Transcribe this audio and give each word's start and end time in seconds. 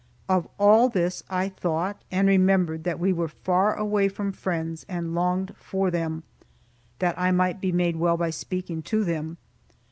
Of 0.27 0.47
all 0.57 0.89
this 0.89 1.21
I 1.29 1.47
thought, 1.47 2.01
and 2.09 2.27
remembered 2.27 2.85
that 2.85 2.99
we 2.99 3.13
were 3.13 3.27
far 3.27 3.75
away 3.75 4.07
from 4.09 4.31
friends, 4.31 4.83
and 4.89 5.13
longed 5.13 5.53
for 5.55 5.91
them, 5.91 6.23
that 6.97 7.13
I 7.19 7.29
might 7.29 7.61
be 7.61 7.71
made 7.71 7.97
well 7.97 8.17
by 8.17 8.31
speaking 8.31 8.81
to 8.81 9.03
them. 9.03 9.37